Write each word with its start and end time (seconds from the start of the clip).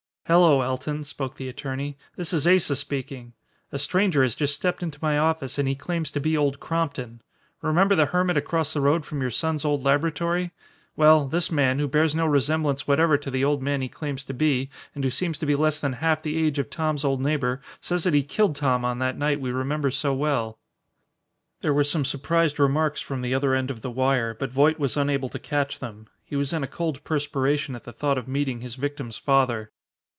"Hello, 0.27 0.61
Alton," 0.61 1.03
spoke 1.03 1.35
the 1.35 1.49
attorney, 1.49 1.97
"this 2.15 2.31
is 2.31 2.47
Asa 2.47 2.77
speaking. 2.77 3.33
A 3.73 3.77
stranger 3.77 4.23
has 4.23 4.33
just 4.33 4.55
stepped 4.55 4.81
into 4.81 4.97
my 5.01 5.17
office 5.17 5.57
and 5.59 5.67
he 5.67 5.75
claims 5.75 6.09
to 6.11 6.21
be 6.21 6.37
Old 6.37 6.61
Crompton. 6.61 7.21
Remember 7.61 7.95
the 7.95 8.05
hermit 8.05 8.37
across 8.37 8.71
the 8.71 8.79
road 8.79 9.03
from 9.05 9.19
your 9.21 9.29
son's 9.29 9.65
old 9.65 9.83
laboratory? 9.83 10.51
Well, 10.95 11.27
this 11.27 11.51
man, 11.51 11.79
who 11.79 11.87
bears 11.89 12.15
no 12.15 12.25
resemblance 12.25 12.87
whatever 12.87 13.17
to 13.17 13.29
the 13.29 13.43
old 13.43 13.61
man 13.61 13.81
he 13.81 13.89
claims 13.89 14.23
to 14.23 14.33
be 14.33 14.69
and 14.95 15.03
who 15.03 15.09
seems 15.09 15.37
to 15.39 15.45
be 15.45 15.53
less 15.53 15.81
than 15.81 15.91
half 15.93 16.21
the 16.21 16.37
age 16.37 16.59
of 16.59 16.69
Tom's 16.69 17.03
old 17.03 17.19
neighbor, 17.19 17.59
says 17.81 18.05
that 18.05 18.13
he 18.13 18.23
killed 18.23 18.55
Tom 18.55 18.85
on 18.85 18.99
that 18.99 19.17
night 19.17 19.41
we 19.41 19.51
remember 19.51 19.91
so 19.91 20.13
well." 20.13 20.57
There 21.59 21.73
were 21.73 21.83
some 21.83 22.05
surprised 22.05 22.57
remarks 22.57 23.01
from 23.01 23.21
the 23.21 23.33
other 23.33 23.53
end 23.53 23.69
of 23.69 23.81
the 23.81 23.91
wire, 23.91 24.33
but 24.33 24.49
Voight 24.53 24.79
was 24.79 24.95
unable 24.95 25.27
to 25.27 25.39
catch 25.39 25.79
them. 25.79 26.07
He 26.23 26.37
was 26.37 26.53
in 26.53 26.63
a 26.63 26.67
cold 26.67 27.03
perspiration 27.03 27.75
at 27.75 27.83
the 27.83 27.91
thought 27.91 28.17
of 28.17 28.29
meeting 28.29 28.61
his 28.61 28.75
victim's 28.75 29.17
father. 29.17 29.71